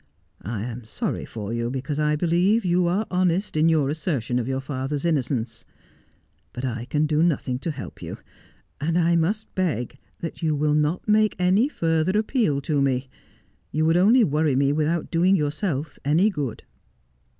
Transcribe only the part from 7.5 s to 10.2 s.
to help you— and I must beg